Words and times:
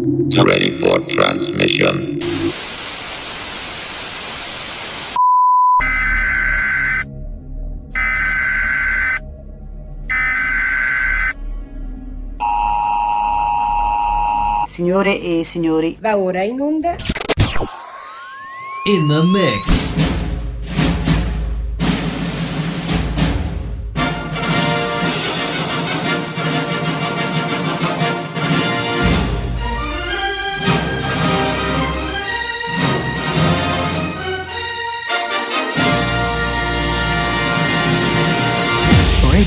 Ready 0.00 0.70
for 0.76 1.04
transmission. 1.06 2.18
Signore 14.68 15.20
e 15.20 15.42
signori, 15.42 15.96
va 16.00 16.16
ora 16.16 16.44
in 16.44 16.60
onda. 16.60 16.94
In 18.84 19.08
the 19.08 19.22
mix. 19.24 19.77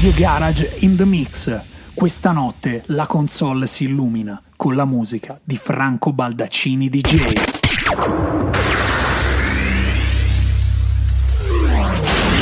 Radio 0.02 0.20
Garage 0.20 0.78
in 0.80 0.96
the 0.96 1.06
Mix. 1.06 1.62
Questa 1.94 2.32
notte 2.32 2.82
la 2.88 3.06
console 3.06 3.68
si 3.68 3.84
illumina 3.84 4.42
con 4.56 4.74
la 4.74 4.84
musica 4.84 5.40
di 5.44 5.58
Franco 5.58 6.12
Baldaccini 6.12 6.90
DJ. 6.90 7.34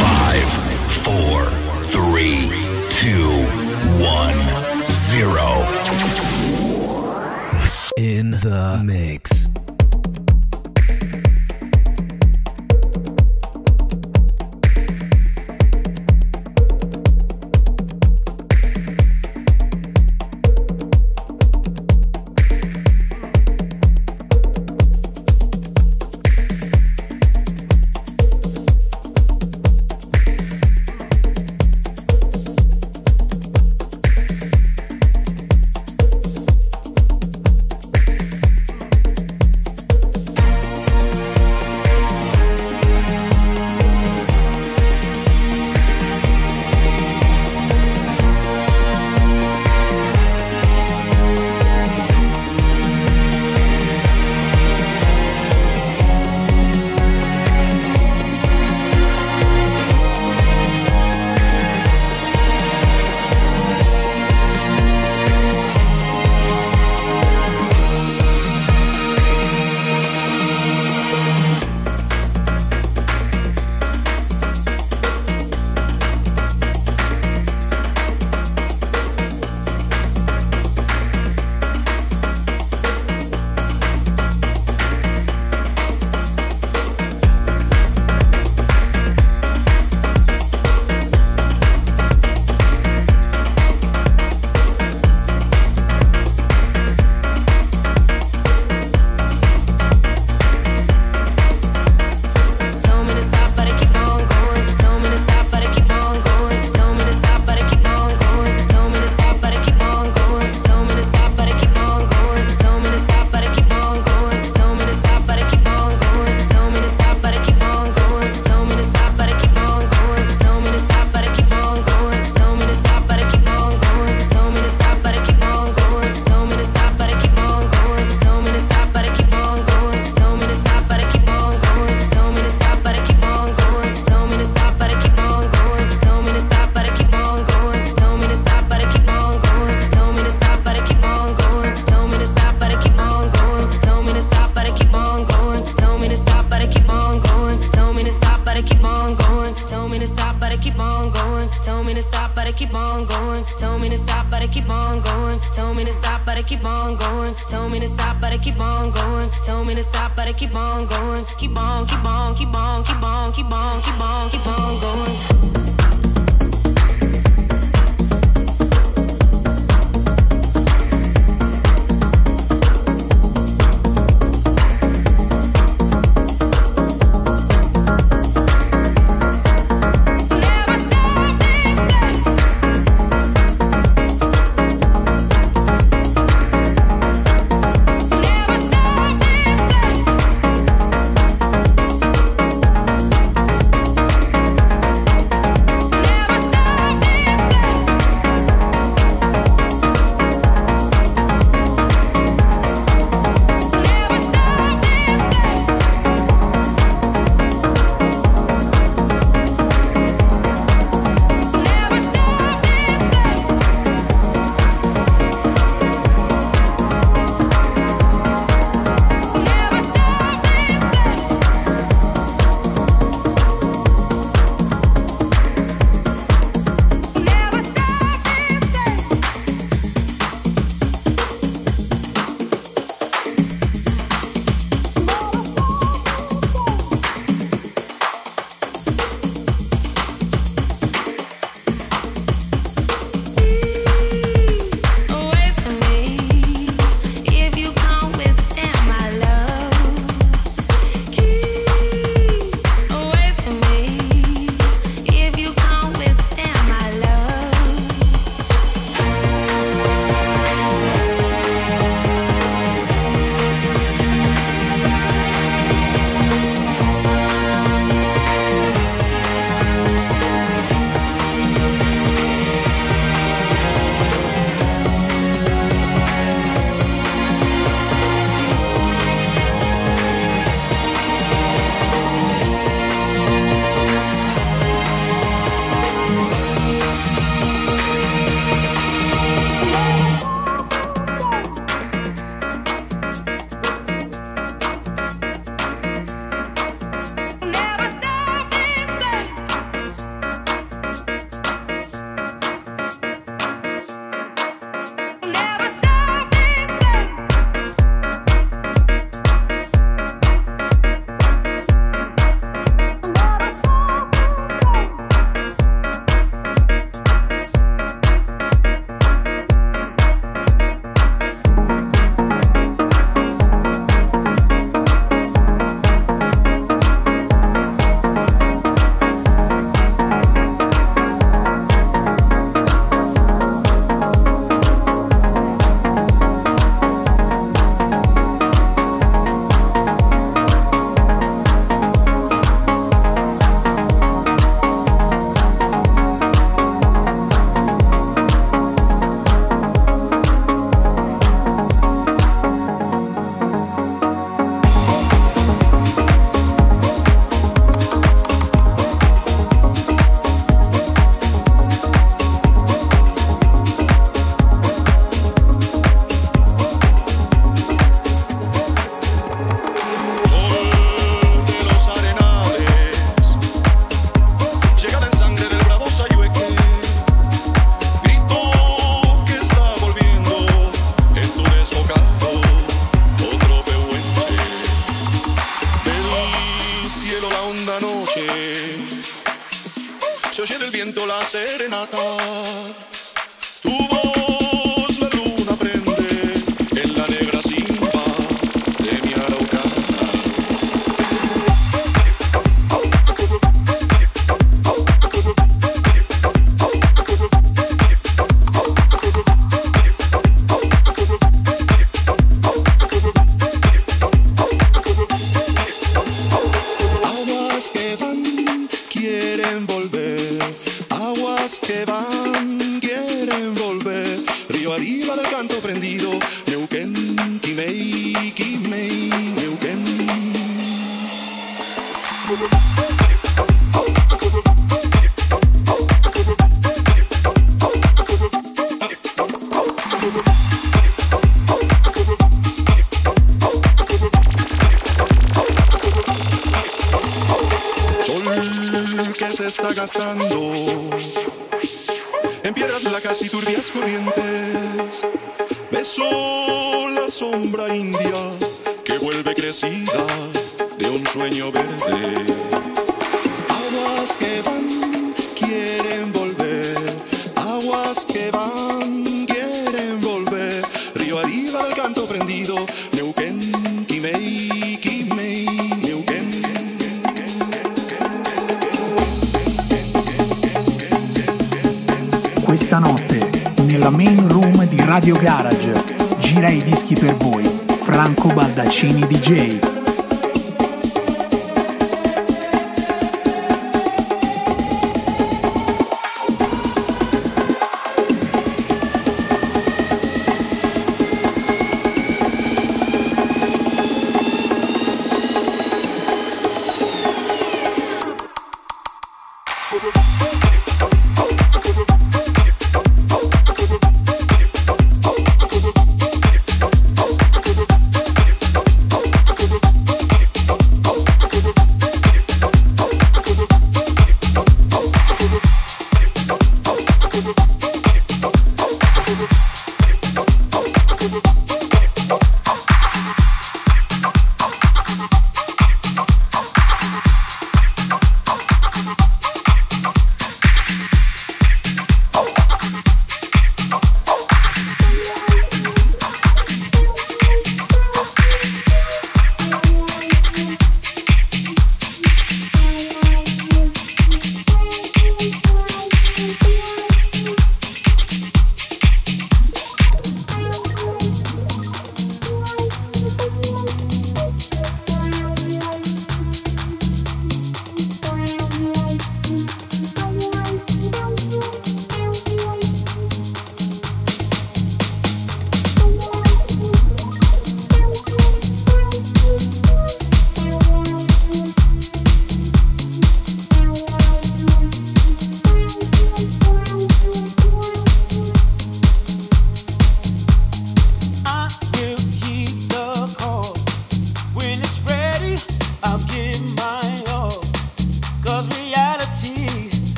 Five, 0.00 0.48
four, 0.88 1.44
three, 1.82 2.48
two, 2.88 3.46
one, 4.02 4.42
zero. 4.88 5.64
In 7.94 8.36
the 8.40 8.80
mix. 8.82 9.43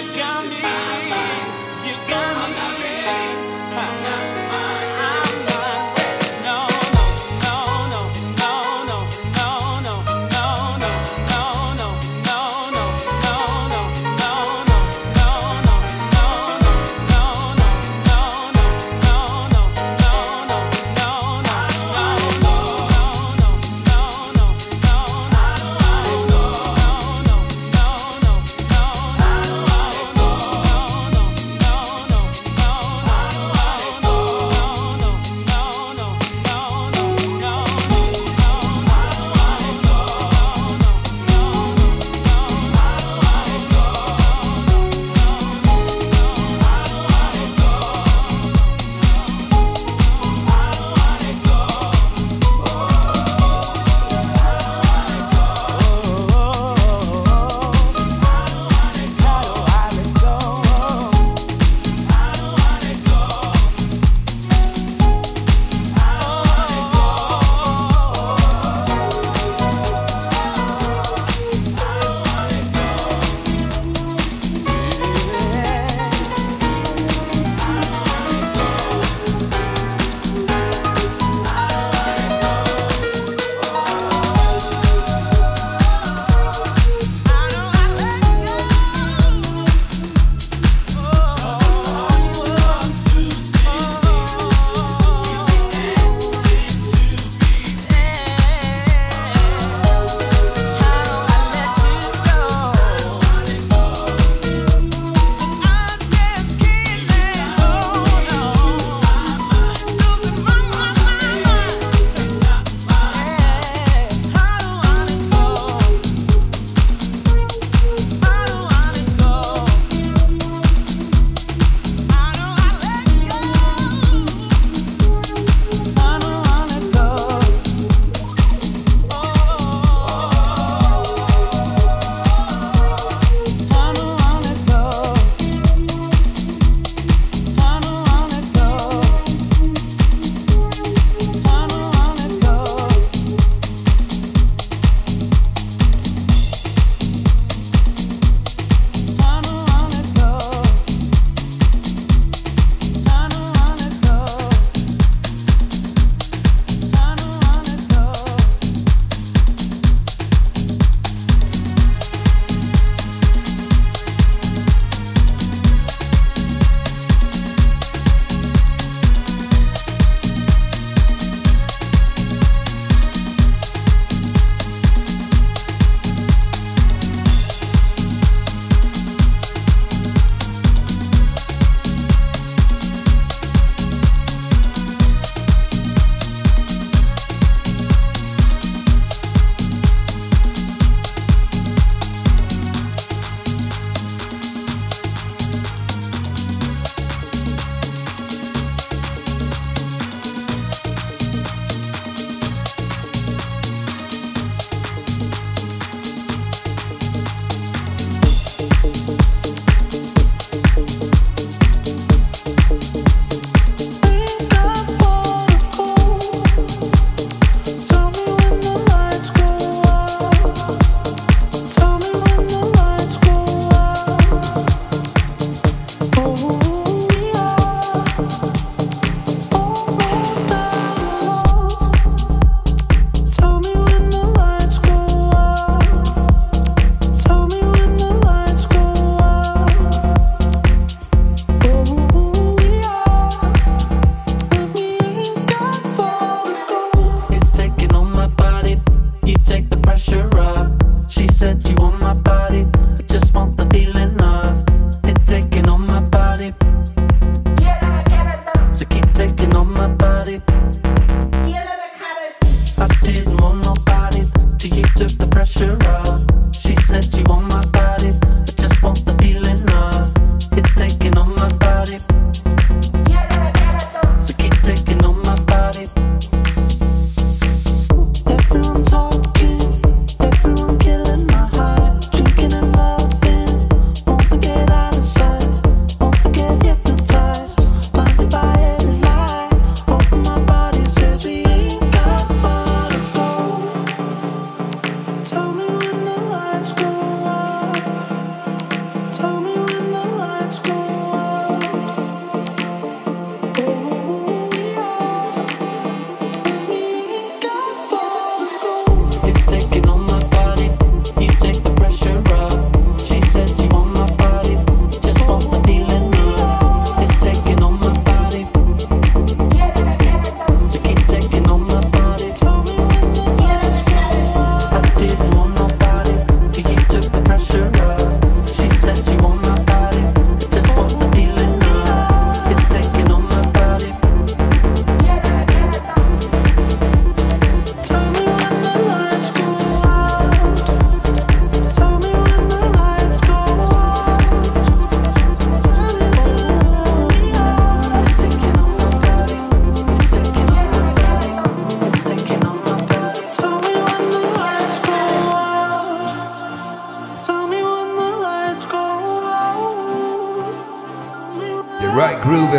you 0.00 0.12
got 0.16 0.48
me 0.48 0.57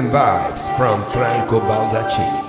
vibes 0.10 0.76
from 0.76 1.00
Franco 1.12 1.60
Baldacci. 1.60 2.48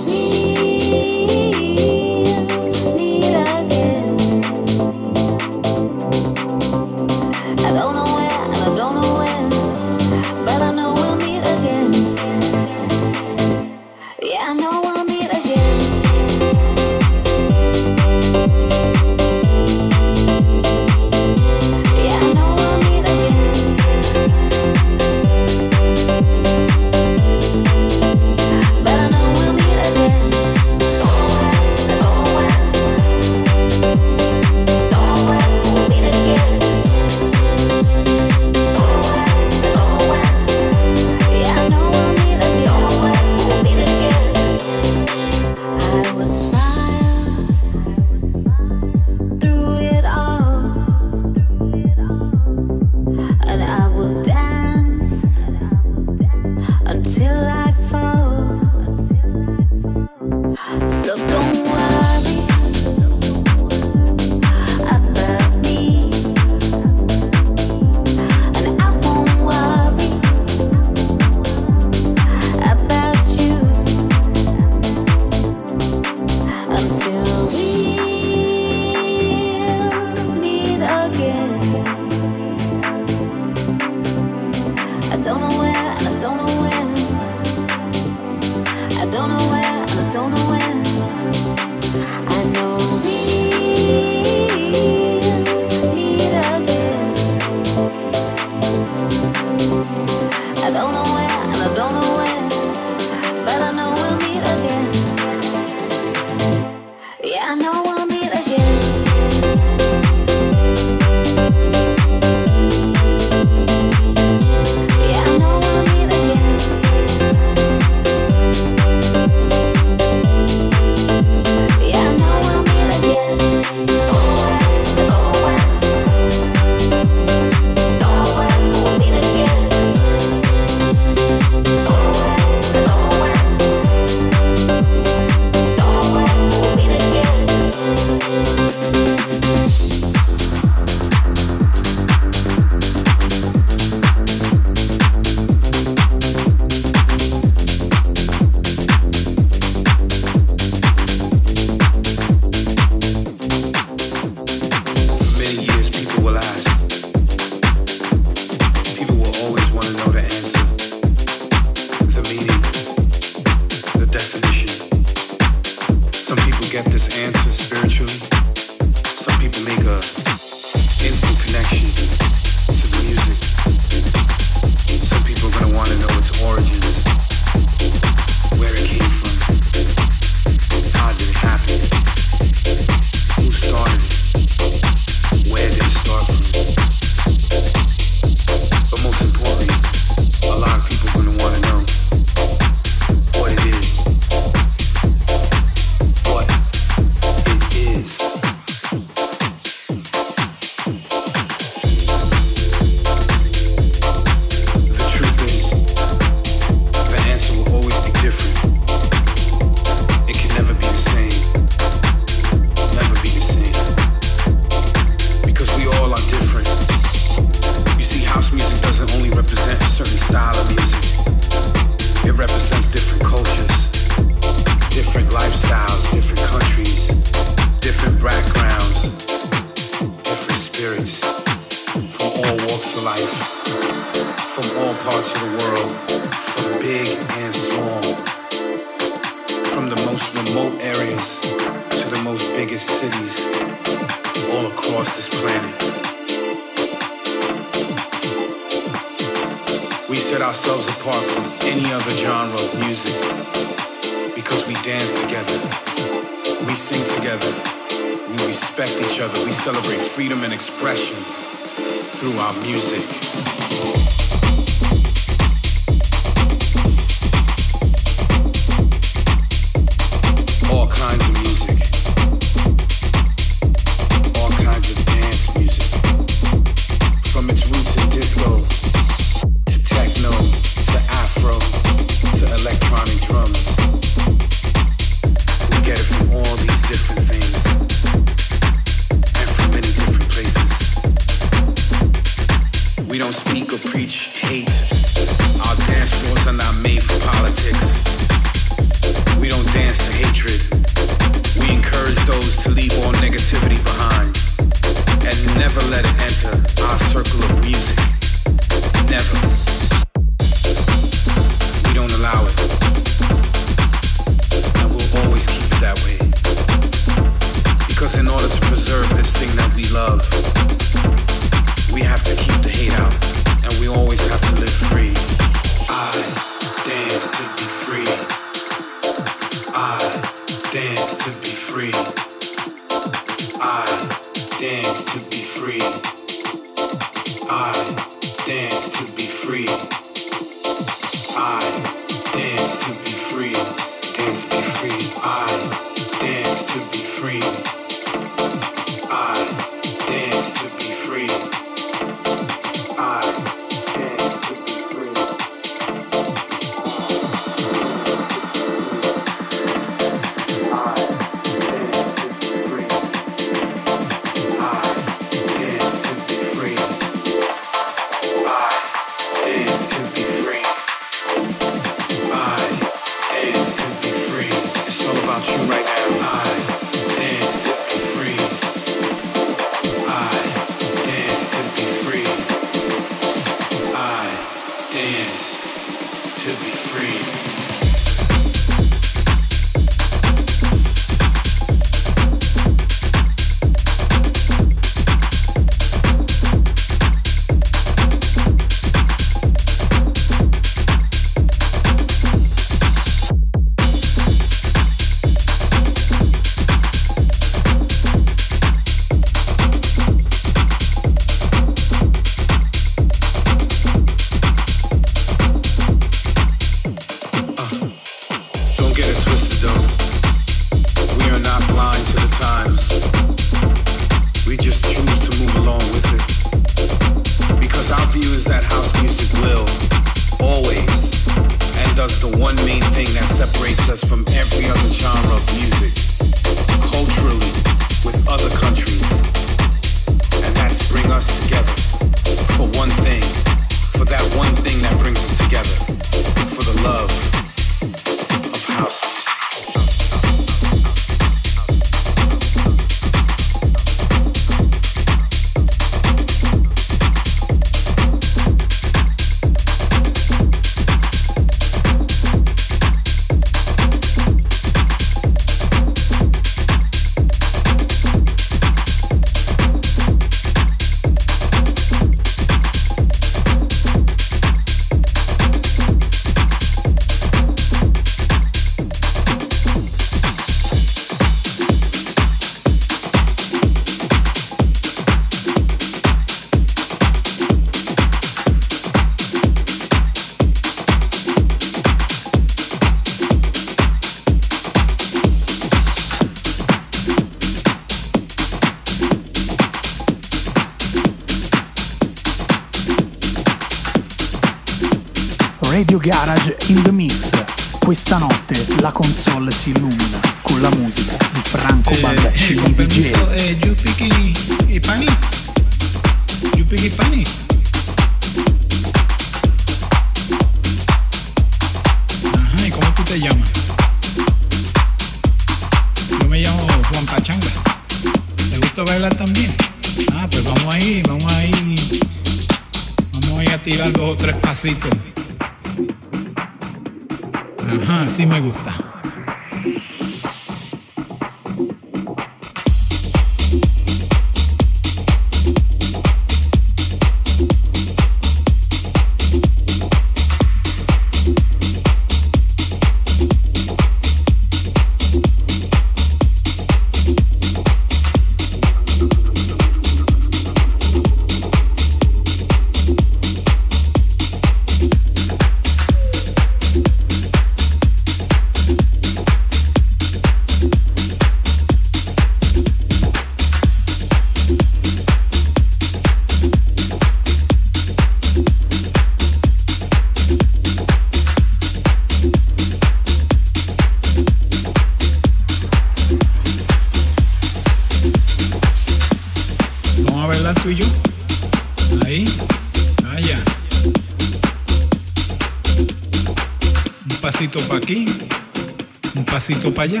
Un 599.46 599.54
pasito 599.54 599.72
para 599.72 599.84
allá, 599.84 600.00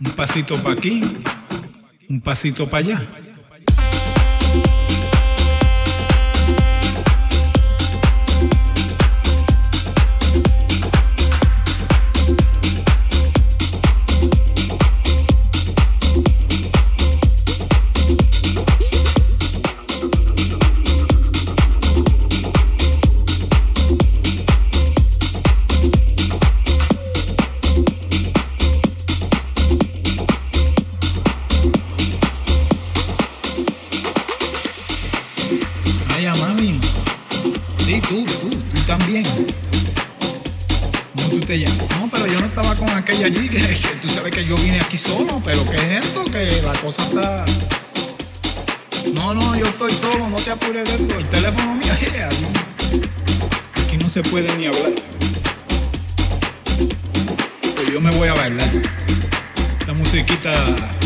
un 0.00 0.12
pasito 0.12 0.62
para 0.62 0.74
aquí, 0.76 1.02
un 2.08 2.20
pasito 2.20 2.70
para 2.70 2.84
allá. 2.86 3.06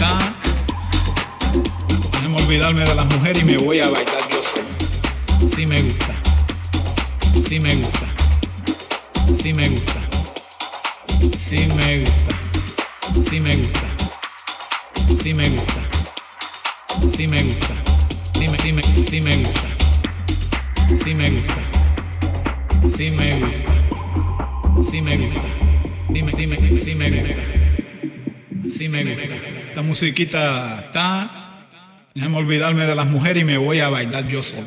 ya. 0.09 0.35
Déjame 2.13 2.37
olvidarme 2.43 2.81
de 2.83 2.95
las 2.95 3.07
mujeres 3.07 3.43
y 3.43 3.45
me 3.45 3.57
voy 3.59 3.81
a 3.81 3.89
bailar 3.89 4.29
yo 4.31 4.43
solo. 4.43 5.49
Sí 5.55 5.67
me 5.67 5.81
gusta. 5.83 6.15
Sí 7.47 7.61
me 7.61 7.75
gusta. 7.75 8.07
Sí 9.41 9.53
me 9.53 9.69
gusta. 9.69 10.01
Sí 11.37 11.67
me 11.77 12.01
gusta. 12.01 12.33
Sí 13.23 13.41
me 13.41 13.57
gusta. 13.57 13.87
Sí 15.23 15.35
me 15.35 15.49
gusta. 15.49 15.81
Sí 17.11 17.27
me 17.27 17.43
gusta. 17.43 17.75
Dime, 18.39 18.57
dime, 18.63 18.83
sí 19.05 19.21
me 19.21 19.37
gusta. 19.37 19.69
Sí 20.97 21.15
me 21.15 21.31
gusta. 21.31 21.57
Sí 22.97 23.11
me 23.11 23.41
gusta. 23.41 24.83
Sí 24.91 25.01
me 25.03 25.17
gusta. 25.17 25.49
Dime, 26.09 26.33
dime, 26.33 26.79
sí 26.79 26.95
me 26.95 27.11
gusta. 27.11 27.43
Sí 28.71 28.89
me 28.89 29.05
gusta. 29.05 29.58
Esta 29.69 29.83
musiquita 29.83 30.81
está. 30.87 31.31
Déjame 32.15 32.39
olvidarme 32.39 32.87
de 32.87 32.95
las 32.95 33.07
mujeres 33.07 33.43
y 33.43 33.45
me 33.45 33.59
voy 33.59 33.81
a 33.81 33.91
bailar 33.91 34.27
yo 34.27 34.43
solo. 34.43 34.67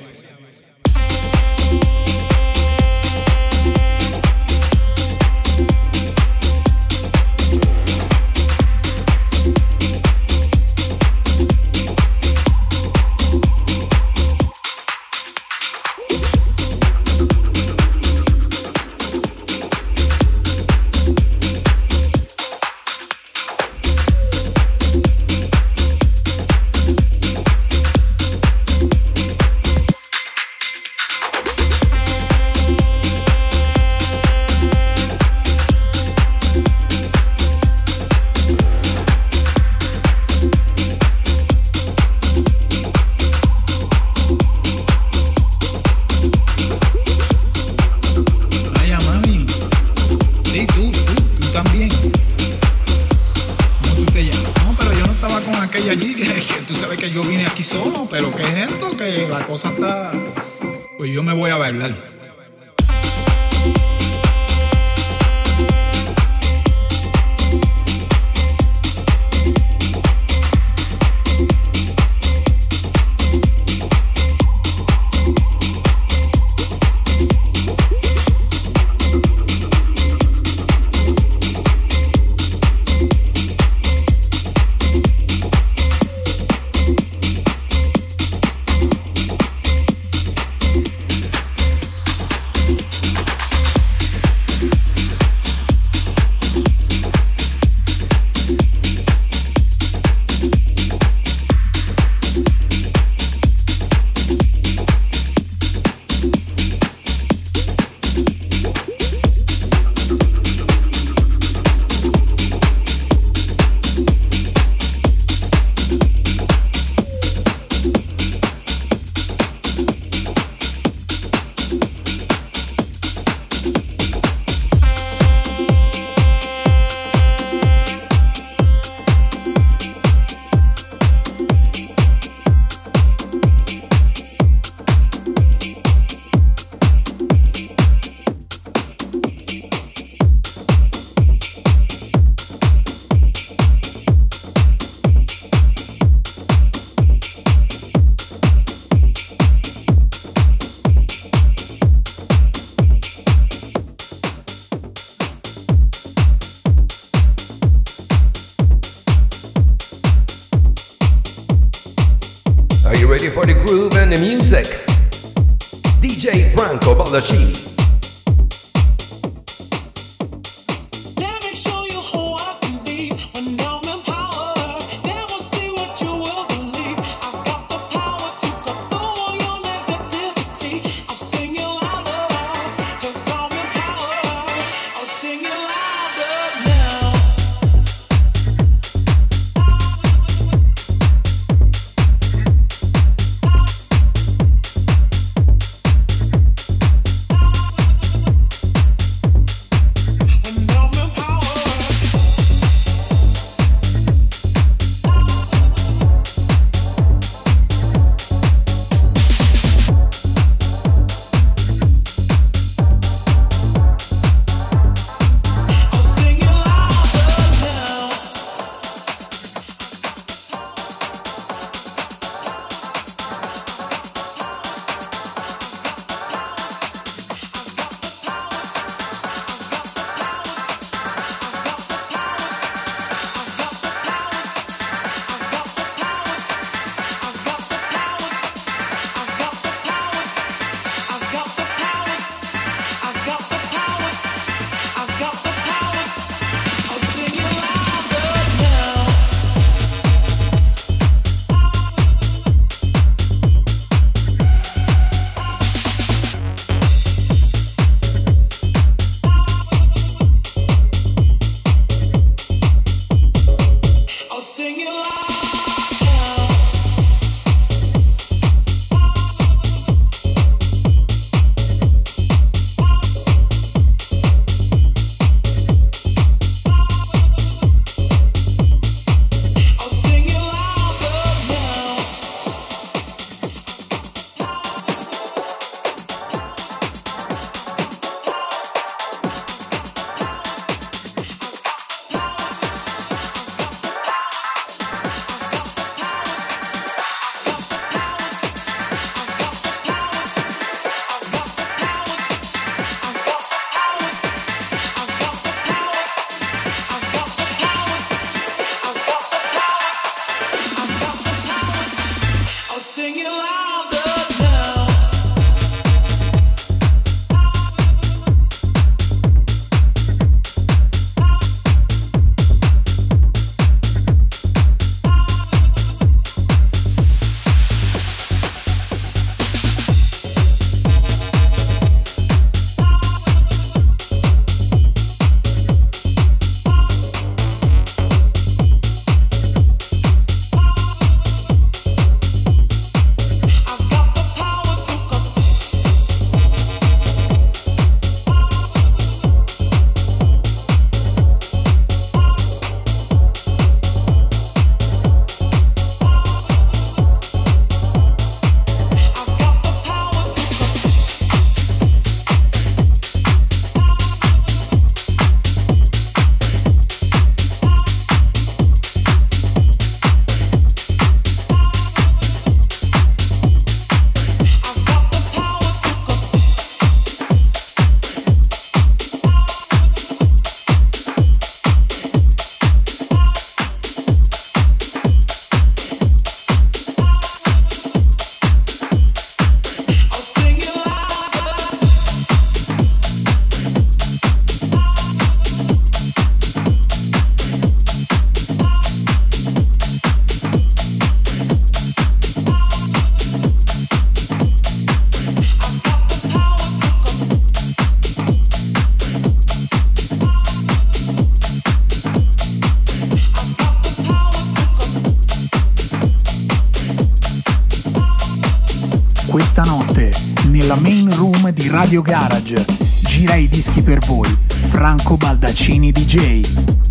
Questa 419.32 419.62
notte, 419.62 420.12
nella 420.50 420.76
main 420.76 421.08
room 421.16 421.52
di 421.52 421.70
Radio 421.70 422.02
Garage, 422.02 422.66
gira 423.00 423.36
i 423.36 423.48
dischi 423.48 423.82
per 423.82 424.00
voi, 424.00 424.28
Franco 424.68 425.16
Baldaccini 425.16 425.90
DJ. 425.90 426.91